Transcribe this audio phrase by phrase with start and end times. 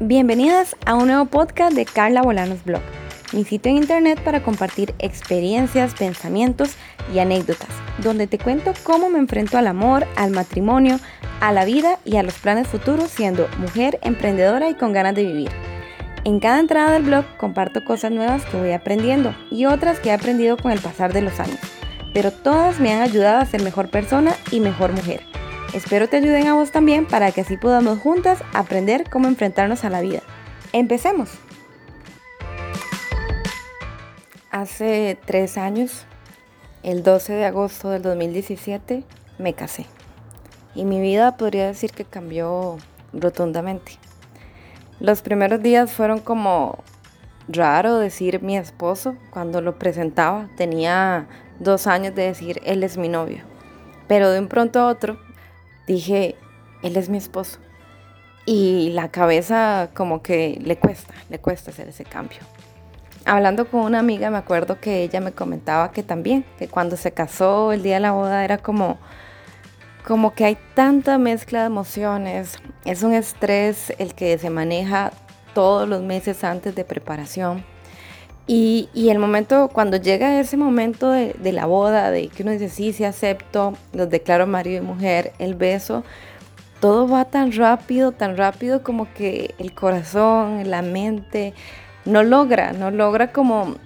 [0.00, 2.82] Bienvenidas a un nuevo podcast de Carla Bolanos Blog,
[3.32, 6.74] mi sitio en internet para compartir experiencias, pensamientos
[7.14, 7.70] y anécdotas,
[8.02, 11.00] donde te cuento cómo me enfrento al amor, al matrimonio,
[11.40, 15.24] a la vida y a los planes futuros siendo mujer emprendedora y con ganas de
[15.24, 15.50] vivir.
[16.24, 20.12] En cada entrada del blog comparto cosas nuevas que voy aprendiendo y otras que he
[20.12, 21.60] aprendido con el pasar de los años,
[22.12, 25.22] pero todas me han ayudado a ser mejor persona y mejor mujer.
[25.76, 29.90] Espero te ayuden a vos también para que así podamos juntas aprender cómo enfrentarnos a
[29.90, 30.22] la vida.
[30.72, 31.28] Empecemos.
[34.50, 36.06] Hace tres años,
[36.82, 39.04] el 12 de agosto del 2017,
[39.36, 39.84] me casé.
[40.74, 42.78] Y mi vida podría decir que cambió
[43.12, 43.98] rotundamente.
[44.98, 46.78] Los primeros días fueron como
[47.48, 50.48] raro decir mi esposo cuando lo presentaba.
[50.56, 51.26] Tenía
[51.60, 53.42] dos años de decir él es mi novio.
[54.08, 55.25] Pero de un pronto a otro
[55.86, 56.36] dije,
[56.82, 57.58] él es mi esposo.
[58.44, 62.38] Y la cabeza como que le cuesta, le cuesta hacer ese cambio.
[63.24, 67.10] Hablando con una amiga me acuerdo que ella me comentaba que también, que cuando se
[67.10, 68.98] casó el día de la boda era como,
[70.06, 75.10] como que hay tanta mezcla de emociones, es un estrés el que se maneja
[75.54, 77.64] todos los meses antes de preparación.
[78.48, 82.92] Y, el momento, cuando llega ese momento de, la boda, de que uno dice, sí,
[82.92, 86.04] sí acepto, los declaro marido y mujer, el beso,
[86.78, 91.54] todo va tan rápido, tan rápido como que el corazón, la mente,
[92.04, 93.76] no logra, no logra como,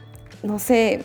[0.43, 1.01] no sé,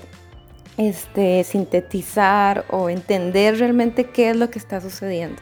[0.75, 5.41] este, sintetizar o entender realmente qué es lo que está sucediendo.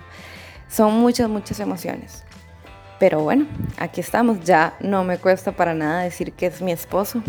[0.69, 2.23] Son muchas, muchas emociones.
[2.99, 3.47] Pero bueno,
[3.77, 4.41] aquí estamos.
[4.41, 7.21] Ya no me cuesta para nada decir que es mi esposo.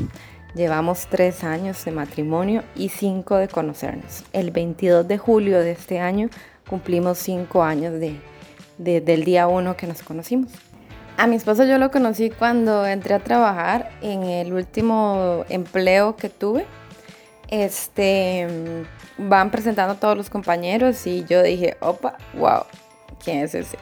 [0.55, 4.23] Llevamos tres años de matrimonio y cinco de conocernos.
[4.33, 6.29] El 22 de julio de este año
[6.69, 8.21] cumplimos cinco años de,
[8.79, 10.53] del día uno que nos conocimos.
[11.17, 16.29] A mi esposo yo lo conocí cuando entré a trabajar en el último empleo que
[16.29, 16.67] tuve.
[17.49, 18.47] Este,
[19.19, 22.63] van presentando todos los compañeros y yo dije, opa, wow,
[23.25, 23.79] ¿quién es ese?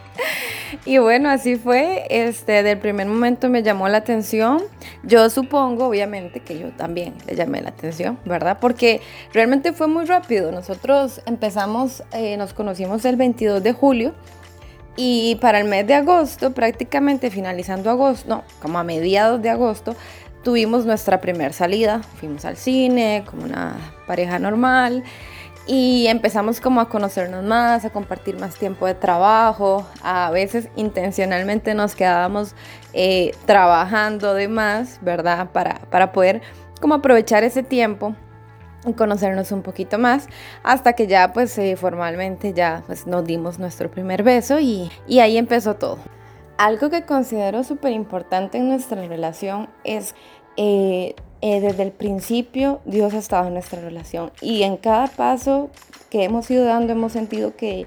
[0.86, 2.06] Y bueno, así fue.
[2.08, 4.62] Este, del primer momento me llamó la atención.
[5.02, 8.58] Yo supongo, obviamente, que yo también le llamé la atención, ¿verdad?
[8.60, 9.00] Porque
[9.32, 10.50] realmente fue muy rápido.
[10.50, 14.14] Nosotros empezamos, eh, nos conocimos el 22 de julio.
[14.96, 19.96] Y para el mes de agosto, prácticamente finalizando agosto, no, como a mediados de agosto,
[20.42, 22.02] tuvimos nuestra primera salida.
[22.18, 23.76] Fuimos al cine como una
[24.06, 25.02] pareja normal
[25.66, 29.86] y empezamos como a conocernos más, a compartir más tiempo de trabajo.
[30.02, 32.54] A veces intencionalmente nos quedábamos
[32.92, 35.50] eh, trabajando de más, ¿verdad?
[35.52, 36.42] Para, para poder
[36.80, 38.16] como aprovechar ese tiempo
[38.84, 40.26] y conocernos un poquito más
[40.64, 45.20] hasta que ya pues eh, formalmente ya pues nos dimos nuestro primer beso y, y
[45.20, 45.98] ahí empezó todo.
[46.58, 50.14] Algo que considero súper importante en nuestra relación es
[50.56, 51.14] eh,
[51.44, 55.70] eh, desde el principio Dios ha estado en nuestra relación y en cada paso
[56.08, 57.84] que hemos ido dando hemos sentido que,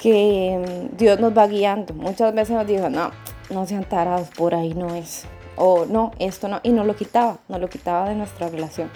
[0.00, 1.92] que mm, Dios nos va guiando.
[1.94, 3.10] Muchas veces nos dijo, no,
[3.50, 5.24] no sean tarados, por ahí no es.
[5.56, 6.60] O no, esto no.
[6.62, 8.90] Y no lo quitaba, no lo quitaba de nuestra relación.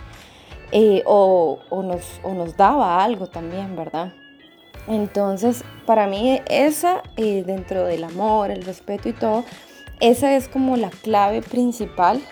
[0.71, 4.12] Eh, o, o, nos, o, nos, daba algo también, ¿verdad?
[4.87, 9.44] Entonces, para mí esa, eh, dentro del amor, el respeto y todo,
[10.00, 12.22] esa es como la clave principal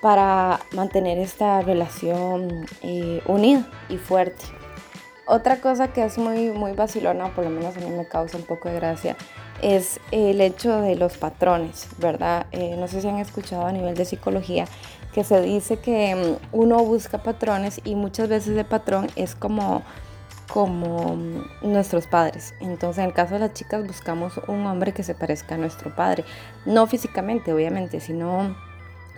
[0.00, 4.44] para mantener esta relación eh, unida y fuerte.
[5.26, 8.44] Otra cosa que es muy, muy vacilona, por lo menos a mí me causa un
[8.44, 9.16] poco de gracia,
[9.62, 12.46] es el hecho de los patrones, ¿verdad?
[12.50, 14.64] Eh, no sé si han escuchado a nivel de psicología
[15.12, 19.82] que se dice que mm, uno busca patrones y muchas veces el patrón es como
[20.52, 22.54] como mm, nuestros padres.
[22.60, 25.94] Entonces, en el caso de las chicas, buscamos un hombre que se parezca a nuestro
[25.94, 26.24] padre.
[26.66, 28.56] No físicamente, obviamente, sino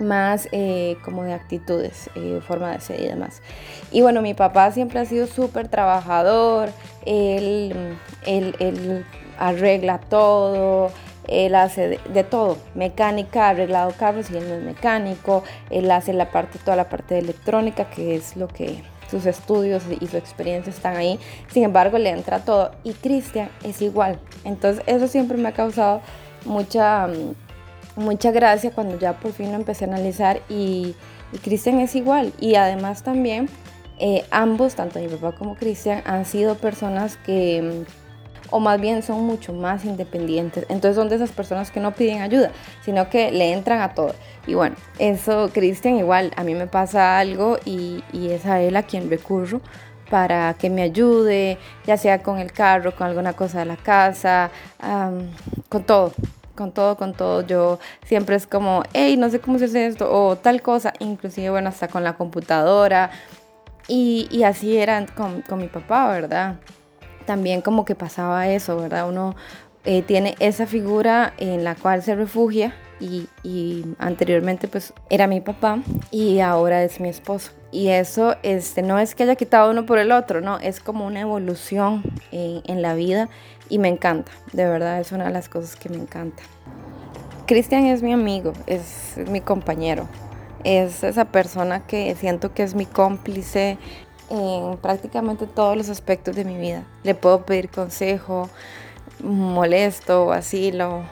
[0.02, 3.42] más eh, como de actitudes, eh, forma de ser y demás.
[3.90, 6.70] Y bueno, mi papá siempre ha sido súper trabajador,
[7.06, 7.96] él,
[8.26, 9.04] él,
[9.38, 10.90] arregla todo,
[11.26, 16.30] él hace de, todo, mecánica, arreglado carros y él no es mecánico, él hace la
[16.30, 20.70] parte, toda la parte de electrónica, que es lo que sus estudios y su experiencia
[20.70, 22.72] están ahí, sin embargo le entra todo.
[22.84, 26.00] Y Cristian es igual, entonces eso siempre me ha causado
[26.44, 27.08] mucha
[27.96, 30.94] mucha gracia cuando ya por fin lo empecé a analizar y,
[31.42, 32.32] Cristian es igual.
[32.40, 33.48] Y además también
[33.98, 37.84] eh, ambos, tanto mi papá como Cristian, han sido personas que,
[38.50, 40.66] o más bien son mucho más independientes.
[40.68, 42.50] Entonces son de esas personas que no piden ayuda,
[42.84, 44.14] sino que le entran a todo.
[44.46, 48.82] Y bueno, eso Cristian igual, a mí me pasa algo y, es a él a
[48.82, 49.62] quien recurro
[50.10, 51.56] para que me ayude,
[51.86, 54.50] ya sea con el carro, con alguna cosa de la casa,
[55.70, 56.12] con todo
[56.54, 57.46] con todo, con todo.
[57.46, 61.50] Yo siempre es como, hey, no sé cómo se hace esto o tal cosa, inclusive,
[61.50, 63.10] bueno, hasta con la computadora.
[63.88, 66.56] Y, así era con, con, mi papá, ¿verdad?
[67.26, 69.08] También como que pasaba eso, ¿verdad?
[69.08, 69.34] Uno
[69.84, 75.80] eh, tiene esa figura en la cual se refugia y, anteriormente pues era mi papá
[76.10, 77.50] y ahora es mi esposo.
[77.72, 81.06] Y eso este, no es que haya quitado uno por el otro, no, es como
[81.06, 83.28] una evolución en, la vida
[83.68, 86.42] y me encanta, de verdad es una de las cosas que me encanta.
[87.46, 90.06] Cristian es mi amigo, es mi compañero,
[90.64, 93.78] es esa persona que siento que es mi cómplice
[94.30, 96.84] en prácticamente todos los aspectos de mi vida.
[97.02, 98.48] Le puedo pedir consejo,
[99.22, 101.02] molesto o así, lo,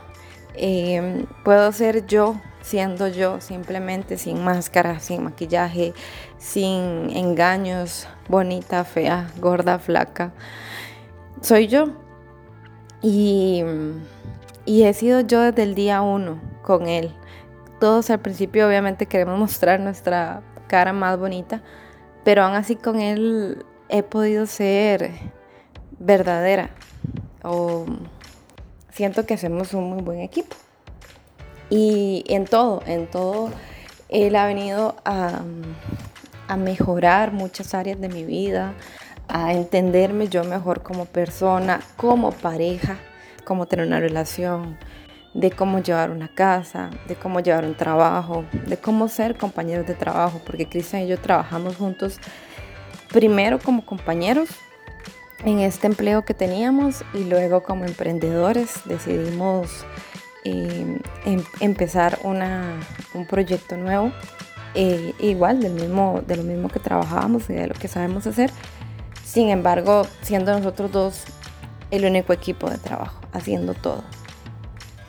[0.55, 5.95] em, puedo ser yo, siendo yo, simplemente sin máscara, sin maquillaje,
[6.39, 10.33] sin engaños, bonita, fea, gorda, flaca.
[11.41, 11.89] Soy yo.
[13.03, 13.65] Y,
[14.67, 17.15] y he sido yo desde el día uno con él.
[17.81, 21.63] Todos al principio obviamente queremos mostrar nuestra cara más bonita,
[22.25, 25.11] pero aún así con él he podido ser
[25.99, 26.71] verdadera,
[27.43, 27.87] o
[28.93, 30.57] siento que hacemos un muy buen equipo.
[31.69, 33.51] Y en todo, en todo,
[34.09, 35.41] él ha venido a,
[36.49, 38.75] a mejorar muchas áreas de mi vida,
[39.29, 42.99] a entenderme yo mejor como persona, como pareja,
[43.45, 44.77] cómo tener una relación,
[45.35, 49.95] de cómo llevar una casa, de cómo llevar un trabajo, de cómo ser compañeros de
[49.95, 52.19] trabajo, porque Cristian y yo trabajamos juntos
[53.13, 54.49] primero como compañeros
[55.45, 59.85] en este empleo que teníamos y luego como emprendedores decidimos
[60.45, 64.13] eh, em, empezar un proyecto nuevo,
[64.75, 68.51] eh, igual del mismo, de lo mismo que trabajábamos y de lo que sabemos hacer.
[69.25, 71.25] Sin embargo, siendo nosotros dos
[71.91, 74.03] el único equipo de trabajo, haciendo todo.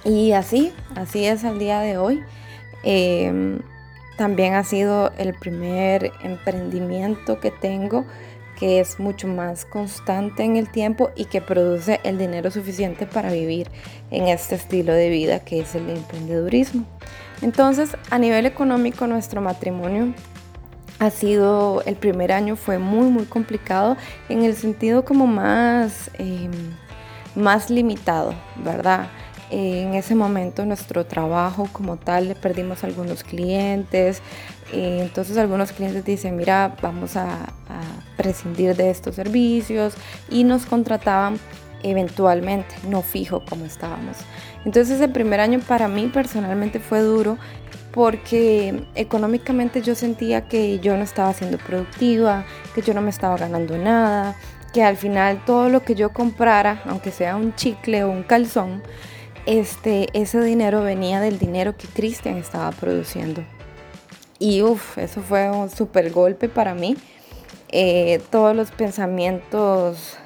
[0.04, 2.24] Y así, así es al día de hoy.
[2.84, 3.60] Em,
[4.18, 8.06] también ha sido el primer emprendimiento que tengo
[8.62, 13.32] que es mucho más constante en el tiempo y que produce el dinero suficiente para
[13.32, 13.68] vivir
[14.12, 16.86] en este estilo de vida que es el emprendedurismo.
[17.42, 20.14] Entonces, a nivel económico, nuestro matrimonio
[21.00, 23.98] ha sido, el primer año fue muy, muy complicado
[24.30, 26.52] en el sentido como más, em,
[27.34, 29.10] más limitado, ¿verdad?
[29.52, 34.22] En ese momento nuestro trabajo como tal le perdimos algunos clientes,
[34.72, 37.54] entonces algunos clientes dicen, mira, vamos a,
[38.18, 39.96] prescindir de estos servicios
[40.30, 41.40] y nos contrataban
[41.82, 44.18] eventualmente, no fijo como estábamos.
[44.64, 47.40] Entonces el primer año para mí personalmente fue duro
[47.92, 52.46] porque económicamente yo sentía que yo no estaba siendo productiva,
[52.76, 54.36] que yo no me estaba ganando nada,
[54.72, 58.84] que al final todo lo que yo comprara, aunque sea un chicle o un calzón,
[59.46, 63.44] este, ese dinero venía del dinero que Cristian estaba produciendo.
[64.40, 66.98] Y uff, eso fue un super golpe para mí.
[67.70, 70.18] Eh, todos los pensamientos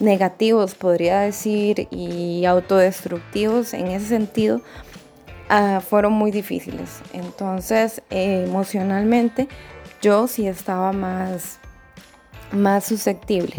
[0.00, 4.60] negativos, podría decir, y autodestructivos en ese sentido,
[5.48, 7.00] ah, fueron muy difíciles.
[7.12, 9.48] Entonces, emocionalmente,
[10.02, 11.58] yo sí estaba más,
[12.52, 13.54] más susceptible.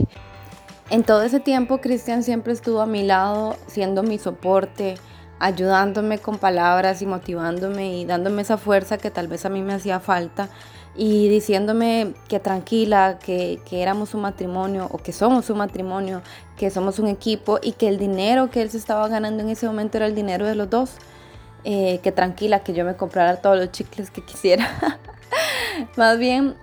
[0.92, 4.96] En todo ese tiempo, Cristian siempre estuvo a mi lado, siendo mi soporte,
[5.38, 9.74] ayudándome con palabras y motivándome y dándome esa fuerza que tal vez a mí me
[9.74, 10.50] hacía falta
[10.96, 16.24] y diciéndome que tranquila, que, éramos un matrimonio o que somos un matrimonio,
[16.58, 19.68] que somos un equipo y que el dinero que él se estaba ganando en ese
[19.68, 20.96] momento era el dinero de los dos.
[21.66, 24.98] Eh, que tranquila, que yo me comprara todos los chicles que quisiera.
[25.98, 26.56] Más bien,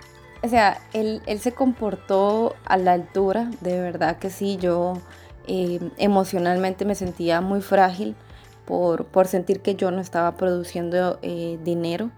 [0.46, 4.94] o sea, él, se comportó a la altura, de verdad que sí, yo
[5.48, 8.14] eh, emocionalmente me sentía muy frágil
[8.64, 12.12] por, sentir que yo no estaba produciendo eh, dinero,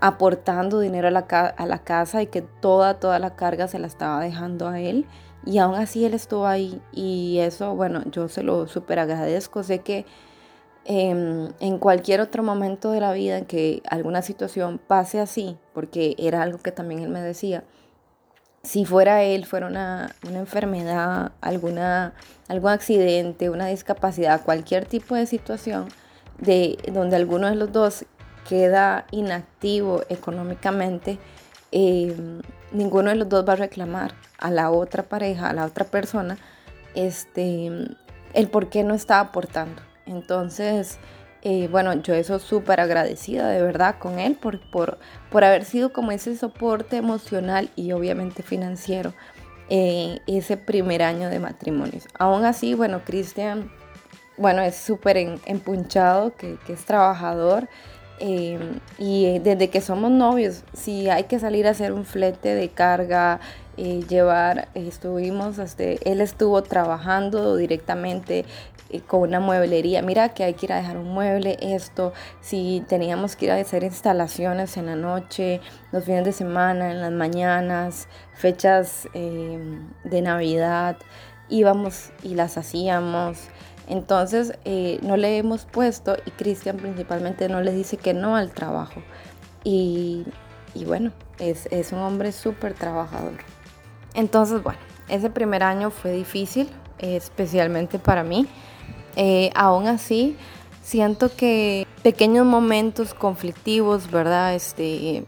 [0.00, 3.88] aportando dinero a la, a la casa y que toda, toda la carga se la
[3.88, 5.06] estaba dejando a él.
[5.44, 9.64] Y aún así él estuvo ahí y eso, bueno, yo se lo súper agradezco.
[9.64, 10.06] Sé que
[10.92, 16.16] Em, en cualquier otro momento de la vida en que alguna situación pase así, porque
[16.18, 17.62] era algo que también él me decía,
[18.64, 22.14] si fuera él, fuera una, enfermedad, alguna,
[22.48, 25.86] algún accidente, una discapacidad, cualquier tipo de situación
[26.38, 28.04] de donde alguno de los dos
[28.48, 31.20] queda inactivo económicamente,
[31.70, 32.42] em,
[32.72, 36.36] ninguno de los dos va a reclamar a la otra pareja, a la otra persona,
[36.96, 37.70] este,
[38.34, 39.89] el por qué no está aportando.
[40.10, 40.98] Entonces,
[41.42, 44.98] eh, bueno, yo eso súper agradecida de verdad con él por, por,
[45.30, 49.14] por, haber sido como ese soporte emocional y obviamente financiero
[49.70, 52.06] eh, ese primer año de matrimonios.
[52.18, 53.70] Aún así, bueno, Cristian
[54.40, 57.68] bueno, es súper empunchado, que, es trabajador.
[58.22, 58.58] Eh,
[58.98, 63.40] y desde que somos novios, si hay que salir a hacer un flete de carga,
[63.78, 68.44] eh, llevar, estuvimos, este, él estuvo trabajando directamente
[68.90, 72.12] eh, con una mueblería, mira que hay que ir a dejar un mueble, esto,
[72.42, 77.00] si teníamos que ir a hacer instalaciones en la noche, los fines de semana, en
[77.00, 80.98] las mañanas, fechas de Navidad,
[81.48, 83.38] íbamos y las hacíamos.
[83.88, 88.52] Entonces eh, no le hemos puesto y Cristian principalmente no le dice que no al
[88.52, 89.02] trabajo.
[89.64, 90.24] Y,
[90.86, 93.34] bueno, es, un hombre súper trabajador.
[94.14, 96.68] Entonces bueno, ese primer año fue difícil,
[96.98, 98.46] especialmente para mí.
[99.16, 100.36] Eh, aún así,
[100.82, 104.54] siento que pequeños momentos conflictivos, ¿verdad?
[104.54, 105.24] Este,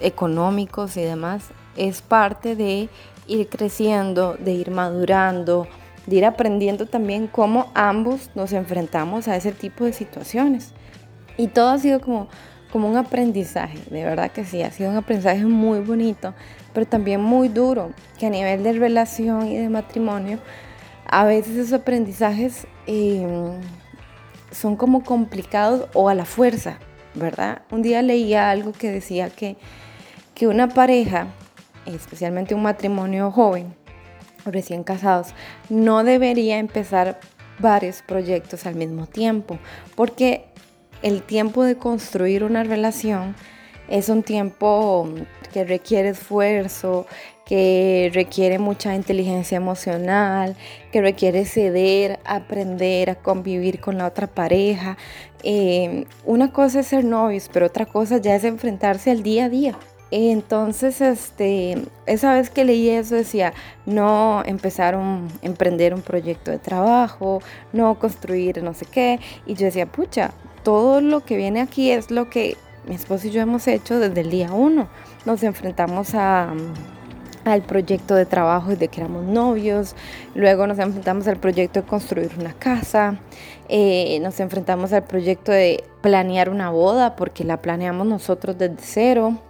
[0.00, 1.44] económicos y demás,
[1.76, 2.88] es parte de
[3.26, 5.66] ir creciendo, de ir madurando,
[6.06, 10.72] de ir aprendiendo también cómo ambos nos enfrentamos a ese tipo de situaciones.
[11.36, 12.28] Y todo ha sido como,
[12.70, 16.34] como un aprendizaje, de verdad que sí, ha sido un aprendizaje muy bonito,
[16.72, 20.38] pero también muy duro, que a nivel de relación y de matrimonio,
[21.06, 23.60] a veces esos aprendizajes em,
[24.50, 26.78] son como complicados o a la fuerza,
[27.14, 27.62] ¿verdad?
[27.70, 29.56] Un día leía algo que decía que,
[30.34, 31.28] que una pareja,
[31.86, 33.74] especialmente un matrimonio joven,
[34.44, 35.28] recién casados,
[35.68, 37.18] no debería empezar
[37.58, 39.58] varios proyectos al mismo tiempo,
[39.94, 40.46] porque
[41.02, 43.34] el tiempo de construir una relación
[43.88, 45.08] es un tiempo
[45.52, 47.06] que requiere esfuerzo,
[47.44, 50.56] que requiere mucha inteligencia emocional,
[50.90, 54.96] que requiere ceder, aprender a convivir con la otra pareja.
[55.42, 59.48] Eh, una cosa es ser novios, pero otra cosa ya es enfrentarse al día a
[59.50, 59.78] día.
[60.16, 63.52] Entonces, este, esa vez que leí eso decía,
[63.84, 67.42] no empezar a emprender un proyecto de trabajo,
[67.72, 69.18] no construir no sé qué.
[69.44, 70.30] Y yo decía, pucha,
[70.62, 72.56] todo lo que viene aquí es lo que
[72.86, 74.86] mi esposo y yo hemos hecho desde el día uno.
[75.24, 76.52] Nos enfrentamos a,
[77.44, 79.96] al proyecto de trabajo desde que éramos novios,
[80.36, 83.18] luego nos enfrentamos al proyecto de construir una casa,
[83.68, 89.40] eh, nos enfrentamos al proyecto de planear una boda porque la planeamos nosotros desde cero.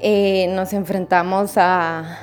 [0.00, 2.18] Eh, nos enfrentamos a,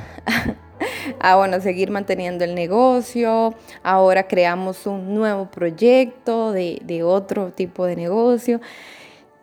[1.35, 3.53] bueno, seguir manteniendo el negocio.
[3.83, 8.61] Ahora creamos un nuevo proyecto de, de, otro tipo de negocio.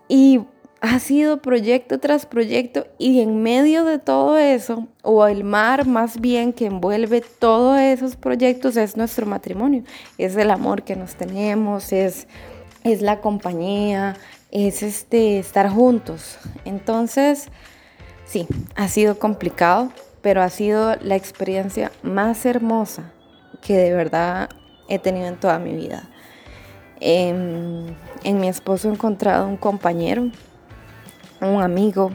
[0.08, 0.40] Y
[0.80, 6.20] ha sido proyecto tras proyecto y en medio de todo eso, o el mar más
[6.20, 9.82] bien que envuelve todos esos proyectos es nuestro matrimonio.
[10.18, 12.28] Es el amor que nos tenemos, es,
[12.84, 14.16] es la compañía,
[14.50, 16.38] es este, estar juntos.
[16.64, 17.48] Entonces,
[18.28, 23.10] Sí, ha sido complicado, pero ha sido la experiencia más hermosa
[23.62, 24.50] que de verdad
[24.86, 26.10] he tenido en toda mi vida.
[27.00, 30.30] En, mi esposo he encontrado un compañero,
[31.40, 32.10] un amigo,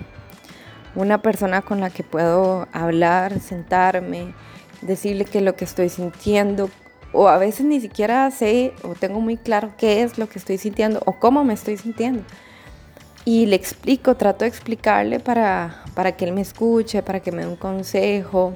[0.93, 4.36] una persona con la que puedo hablar, sentarme,
[4.84, 6.70] decirle que lo que estoy sintiendo,
[7.12, 10.60] o a veces ni siquiera sé o tengo muy claro qué es lo que estoy
[10.60, 12.24] sintiendo o cómo me estoy sintiendo
[13.25, 17.43] y le explico, trato de explicarle para, para que él me escuche, para que me
[17.43, 18.55] dé un consejo,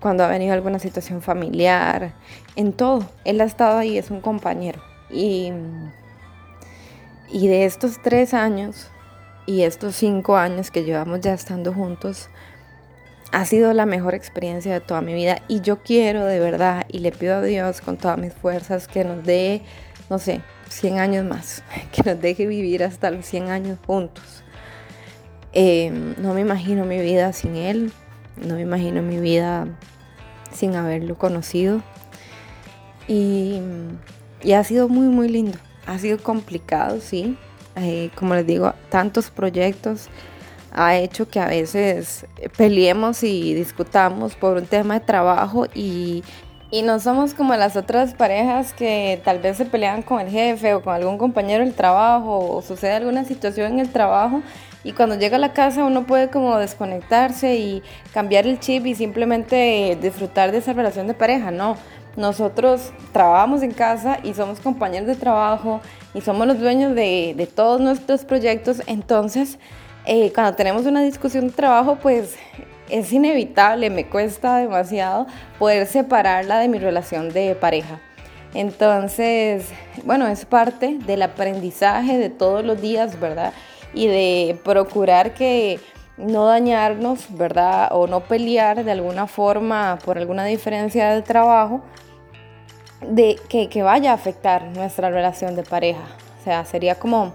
[0.00, 2.12] cuando ha venido alguna situación familiar,
[2.56, 3.08] en todo.
[3.24, 4.82] Él ha estado ahí, es un compañero.
[5.10, 5.52] Y,
[7.30, 8.88] y de estos tres años
[9.46, 12.28] y estos cinco años que llevamos ya estando juntos,
[13.32, 15.38] ha sido la mejor experiencia de toda mi vida.
[15.48, 19.04] Y yo quiero de verdad, y le pido a Dios con todas mis fuerzas, que
[19.04, 19.62] nos dé,
[20.10, 20.42] no sé,
[20.74, 21.62] 100 años más,
[21.92, 24.42] que nos deje vivir hasta los 100 años juntos.
[25.52, 27.92] Eh, no me imagino mi vida sin él,
[28.36, 29.68] no me imagino mi vida
[30.52, 31.80] sin haberlo conocido.
[33.06, 33.60] Y,
[34.54, 35.58] ha sido muy, muy lindo.
[35.86, 37.36] Ha sido complicado, sí.
[37.76, 40.08] Eh, como les digo, tantos proyectos
[40.72, 42.26] ha hecho que a veces
[42.56, 46.24] peleemos y discutamos por un tema de trabajo y
[46.74, 50.74] y no somos como las otras parejas que tal vez se pelean con el jefe
[50.74, 54.42] o con algún compañero del trabajo o sucede alguna situación en el trabajo
[54.82, 58.96] y cuando llega a la casa uno puede como desconectarse y cambiar el chip y
[58.96, 61.52] simplemente disfrutar de esa relación de pareja.
[61.52, 61.76] No,
[62.16, 65.80] nosotros trabajamos en casa y somos compañeros de trabajo
[66.12, 68.82] y somos los dueños de, todos nuestros proyectos.
[68.88, 69.60] Entonces,
[70.06, 72.34] eh, cuando tenemos una discusión de trabajo, pues
[72.88, 75.26] es inevitable, me cuesta demasiado
[75.58, 78.00] poder separarla de mi relación de pareja.
[78.54, 79.68] Entonces,
[80.04, 83.52] bueno, es parte del aprendizaje de todos los días, ¿verdad?
[83.92, 85.80] Y de procurar que
[86.16, 87.88] no dañarnos, ¿verdad?
[87.92, 91.82] O no pelear de alguna forma por alguna diferencia de trabajo.
[93.00, 96.04] de que, que vaya a afectar nuestra relación de pareja.
[96.40, 97.34] O sea, sería como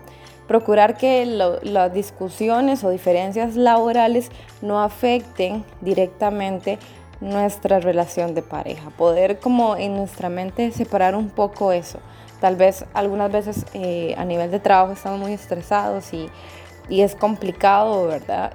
[0.49, 4.31] procurar que las discusiones o diferencias laborales
[4.63, 6.79] no afecten directamente
[7.21, 8.89] nuestra relación de pareja.
[8.89, 11.99] Poder como en nuestra mente separar un poco eso.
[12.41, 16.27] Tal vez algunas veces eh, a nivel de trabajo estamos muy estresados y,
[16.89, 18.53] y es complicado, ¿verdad?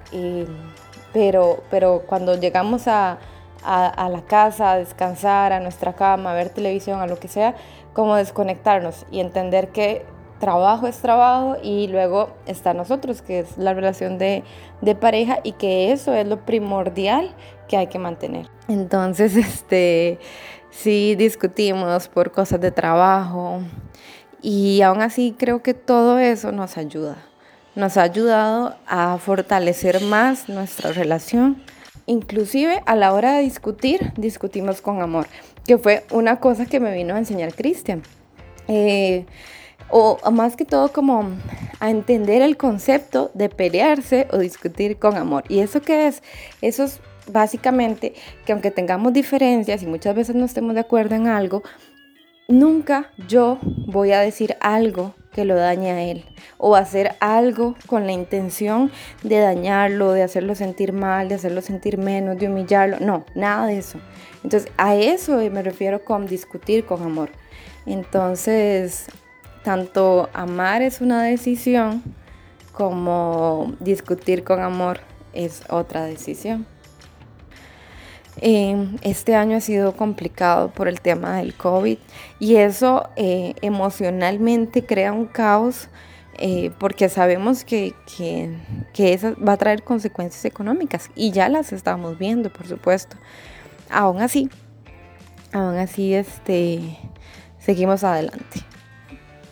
[1.12, 3.18] pero, pero cuando llegamos a,
[3.62, 7.54] a, la casa, a descansar, a nuestra cama, a ver televisión, a lo que sea,
[7.92, 10.04] como desconectarnos y entender que
[10.38, 14.44] trabajo es trabajo y luego está nosotros, que es la relación de,
[15.00, 17.34] pareja y que eso es lo primordial
[17.68, 18.48] que hay que mantener.
[18.68, 20.18] Entonces, este,
[20.70, 23.60] sí discutimos por cosas de trabajo
[24.42, 27.16] y aún así creo que todo eso nos ayuda.
[27.74, 31.64] Nos ha ayudado a fortalecer más nuestra relación
[32.06, 35.26] Inclusive a la hora de discutir, discutimos con amor,
[35.66, 38.02] que fue una cosa que me vino a enseñar Cristian.
[38.68, 39.24] Eh,
[39.96, 41.24] o más que todo como
[41.78, 45.44] a entender el concepto de pelearse o discutir con amor.
[45.48, 46.20] ¿Y eso qué es?
[46.60, 46.98] Eso es
[47.30, 48.12] básicamente
[48.44, 51.62] que aunque tengamos diferencias y muchas veces no estemos de acuerdo en algo,
[52.48, 56.24] nunca yo voy a decir algo que lo dañe a él
[56.58, 58.90] o hacer algo con la intención
[59.22, 62.98] de dañarlo, de hacerlo sentir mal, de hacerlo sentir menos, de humillarlo.
[62.98, 64.00] No, nada de eso.
[64.42, 67.30] Entonces, a eso me refiero con discutir con amor.
[67.86, 69.06] Entonces,
[69.64, 72.02] tanto amar es una decisión
[72.72, 75.00] como discutir con amor
[75.32, 76.66] es otra decisión.
[78.40, 81.98] Em, este año ha sido complicado por el tema del COVID
[82.40, 85.88] y eso eh, emocionalmente crea un caos
[86.38, 88.50] eh, porque sabemos que, que,
[89.46, 93.16] va a traer consecuencias económicas y ya las estamos viendo, por supuesto.
[93.88, 94.50] Aún así,
[95.52, 96.98] aún así, este,
[97.60, 98.64] seguimos adelante.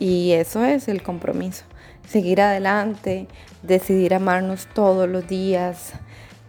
[0.03, 1.63] Y eso es el compromiso,
[2.05, 3.25] seguir adelante,
[3.61, 5.93] decidir amarnos todos los días,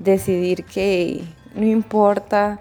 [0.01, 1.23] decidir que,
[1.55, 2.59] no importa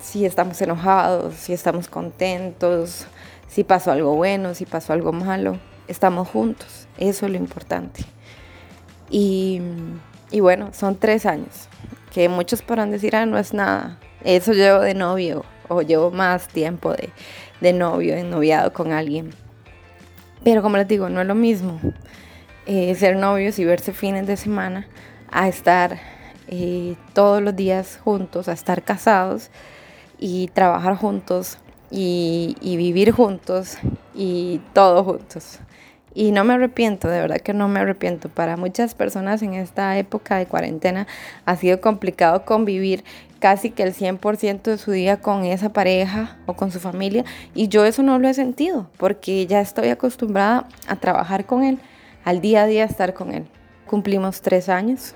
[0.00, 3.08] si estamos enojados, si estamos contentos,
[3.48, 6.86] si pasó algo bueno, si pasó algo malo, estamos juntos.
[6.96, 8.04] Eso es lo importante.
[9.10, 9.60] Y,
[10.40, 11.68] bueno, son tres años,
[12.14, 13.98] que muchos podrán decir, ah, no es nada.
[14.22, 17.10] Eso llevo de novio o llevo más tiempo de,
[17.60, 19.34] de novio, de noviado con alguien.
[20.46, 21.80] Pero como les digo, no es lo mismo
[22.66, 24.86] eh, ser novios y verse fines de semana
[25.28, 25.98] a estar
[26.46, 29.50] eh, todos los días juntos, a estar casados
[30.20, 31.58] y trabajar juntos
[31.90, 33.78] y, vivir juntos
[34.14, 35.58] y todo juntos.
[36.18, 38.30] Y no me arrepiento, de verdad que no me arrepiento.
[38.30, 41.06] Para muchas personas en esta época de cuarentena
[41.44, 43.04] ha sido complicado convivir
[43.38, 47.26] casi que el 100% de su día con esa pareja o con su familia.
[47.54, 51.78] Y yo eso no lo he sentido porque ya estoy acostumbrada a trabajar con él,
[52.24, 53.44] al día a día estar con él.
[53.86, 55.14] Cumplimos tres años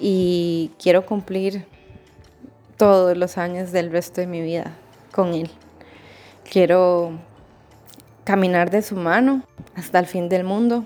[0.00, 1.66] y quiero cumplir
[2.76, 4.72] todos los años del resto de mi vida
[5.12, 5.50] con Él.
[6.50, 7.12] Quiero
[8.30, 9.42] caminar de su mano
[9.74, 10.84] hasta el fin del mundo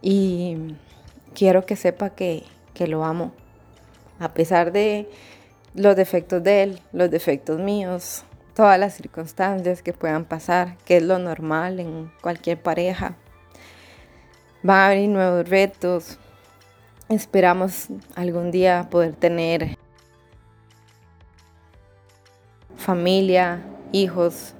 [0.00, 0.56] y
[1.34, 3.32] quiero que sepa que, que lo amo,
[4.18, 5.10] a pesar de
[5.74, 11.02] los defectos de Él, los defectos míos, todas las circunstancias que puedan pasar, que es
[11.02, 13.16] lo normal en cualquier pareja.
[14.66, 16.18] Va a haber nuevos retos,
[17.10, 19.76] Esperamos algún día poder tener
[22.74, 24.54] familia, hijos,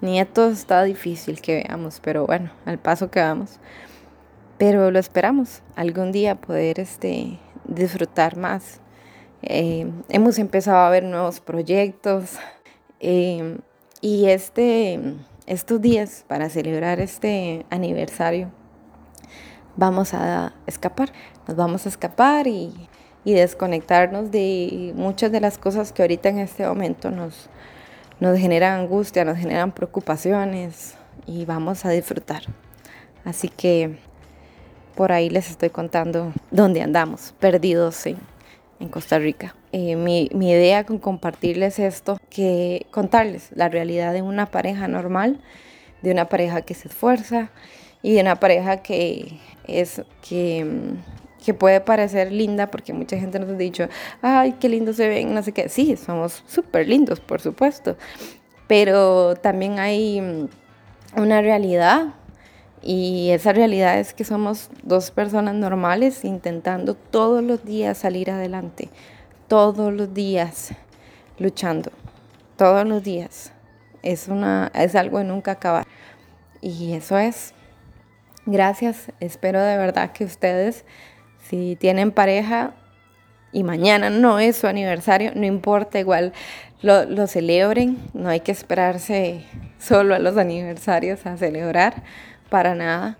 [0.00, 0.52] nietos.
[0.52, 3.58] Está difícil que veamos, pero bueno, al paso que vamos.
[4.58, 8.80] Pero lo esperamos, algún día poder este, disfrutar más.
[9.42, 12.38] Eh, hemos empezado a ver nuevos proyectos
[13.00, 13.58] eh,
[14.02, 15.00] y este,
[15.46, 18.52] estos días para celebrar este aniversario
[19.76, 21.10] vamos a escapar,
[21.48, 22.88] nos vamos a escapar y,
[23.24, 27.48] desconectarnos de muchas de las cosas que ahorita en este momento nos,
[28.20, 30.94] nos generan angustia, nos generan preocupaciones
[31.26, 32.42] y vamos a disfrutar.
[33.24, 33.98] Así que
[34.94, 38.18] por ahí les estoy contando dónde andamos, perdidos en,
[38.90, 39.54] Costa Rica.
[39.72, 45.38] Eh, mi, mi, idea con compartirles esto, que contarles la realidad de una pareja normal,
[46.00, 47.50] de una pareja que se esfuerza
[48.02, 50.66] y de una pareja que es que,
[51.44, 53.88] que puede parecer linda porque mucha gente nos ha dicho,
[54.22, 55.68] ay, qué lindo se ven, no sé qué.
[55.68, 57.96] Sí, somos súper lindos, por supuesto,
[58.66, 60.48] pero también hay
[61.16, 62.14] una realidad
[62.82, 68.88] y esa realidad es que somos dos personas normales intentando todos los días salir adelante,
[69.48, 70.72] todos los días
[71.38, 71.90] luchando,
[72.56, 73.52] todos los días.
[74.02, 75.86] es, una, es algo de nunca acabar.
[76.60, 77.54] Y eso es.
[78.46, 79.12] Gracias.
[79.20, 80.84] Espero de verdad que ustedes,
[81.50, 82.72] si tienen pareja
[83.52, 86.32] y mañana no es su aniversario, no importa, igual
[86.80, 87.98] lo, celebren.
[88.14, 89.44] No hay que esperarse
[89.80, 92.04] solo a los aniversarios a celebrar,
[92.48, 93.18] para nada.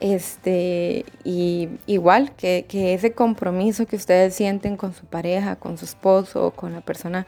[0.00, 6.50] Este, y igual que, ese compromiso que ustedes sienten con su pareja, con su esposo
[6.50, 7.26] con la persona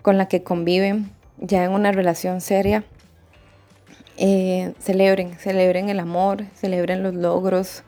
[0.00, 2.84] con la que conviven ya en una relación seria,
[4.16, 7.82] eh, celebren, celebren el amor, celebren los logros,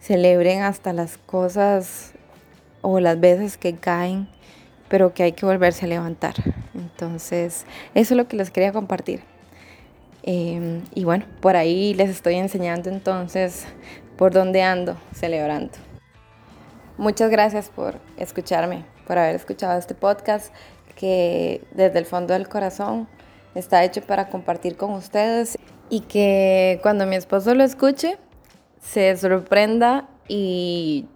[0.00, 2.12] celebren hasta las cosas
[2.82, 4.28] o las veces que caen,
[4.88, 6.34] pero que hay que volverse a levantar.
[6.74, 9.22] Entonces, eso es lo que les quería compartir.
[10.22, 13.66] Em, y bueno, por ahí les estoy enseñando entonces
[14.16, 15.72] por dónde ando celebrando.
[16.98, 20.52] Muchas gracias por escucharme, por haber escuchado este podcast
[20.96, 23.08] que desde el fondo del corazón
[23.54, 25.56] está hecho para compartir con ustedes
[25.88, 28.18] y que cuando mi esposo lo escuche
[28.80, 31.06] se sorprenda y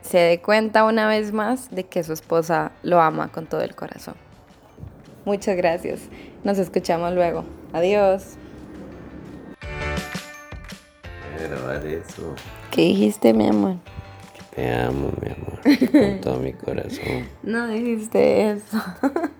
[0.00, 3.74] se dé cuenta una vez más de que su esposa lo ama con todo el
[3.74, 4.14] corazón.
[5.24, 6.00] Muchas gracias.
[6.44, 7.44] Nos escuchamos luego.
[7.72, 8.36] Adiós.
[11.38, 12.34] grabar eso.
[12.70, 13.76] ¿Qué dijiste, mi amor?
[14.34, 15.92] Que te amo, mi amor.
[15.92, 17.28] Con todo mi corazón.
[17.42, 18.78] No dijiste eso.